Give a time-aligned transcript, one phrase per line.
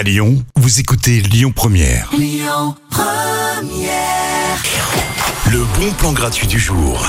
[0.00, 2.10] À Lyon, vous écoutez Lyon Première.
[5.52, 7.06] Le bon plan gratuit du jour.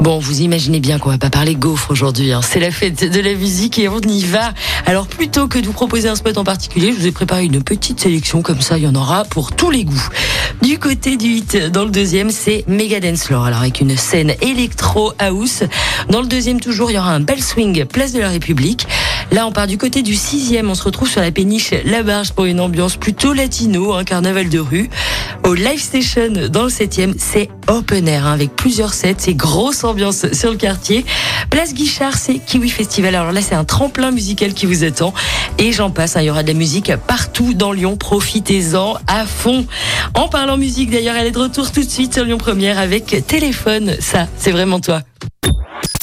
[0.00, 2.32] Bon, vous imaginez bien qu'on va pas parler gaufre aujourd'hui.
[2.32, 2.40] hein.
[2.42, 4.52] C'est la fête de la musique et on y va.
[4.86, 7.62] Alors plutôt que de vous proposer un spot en particulier, je vous ai préparé une
[7.62, 10.08] petite sélection comme ça, il y en aura pour tous les goûts.
[10.62, 13.44] Du côté du hit, dans le deuxième, c'est Megadance Floor.
[13.44, 15.62] Alors avec une scène électro house.
[16.08, 18.88] Dans le deuxième toujours, il y aura un bel swing place de la République.
[19.32, 20.68] Là, on part du côté du sixième.
[20.68, 24.50] On se retrouve sur la péniche La Barge pour une ambiance plutôt latino, un carnaval
[24.50, 24.90] de rue.
[25.44, 29.14] Au Live Station, dans le septième, c'est open air hein, avec plusieurs sets.
[29.16, 31.06] C'est grosse ambiance sur le quartier.
[31.48, 33.14] Place Guichard, c'est Kiwi Festival.
[33.14, 35.14] Alors là, c'est un tremplin musical qui vous attend.
[35.56, 36.16] Et j'en passe.
[36.16, 37.96] hein, il y aura de la musique partout dans Lyon.
[37.96, 39.64] Profitez-en à fond.
[40.12, 43.26] En parlant musique, d'ailleurs, elle est de retour tout de suite sur Lyon Première avec
[43.26, 43.96] Téléphone.
[43.98, 45.00] Ça, c'est vraiment toi.